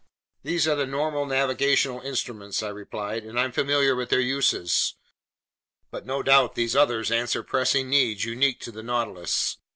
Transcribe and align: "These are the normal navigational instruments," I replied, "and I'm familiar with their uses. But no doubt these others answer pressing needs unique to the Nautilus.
"These 0.41 0.67
are 0.67 0.73
the 0.75 0.87
normal 0.87 1.27
navigational 1.27 2.01
instruments," 2.01 2.63
I 2.63 2.69
replied, 2.69 3.23
"and 3.23 3.39
I'm 3.39 3.51
familiar 3.51 3.95
with 3.95 4.09
their 4.09 4.19
uses. 4.19 4.95
But 5.91 6.07
no 6.07 6.23
doubt 6.23 6.55
these 6.55 6.75
others 6.75 7.11
answer 7.11 7.43
pressing 7.43 7.87
needs 7.91 8.25
unique 8.25 8.59
to 8.61 8.71
the 8.71 8.81
Nautilus. 8.81 9.57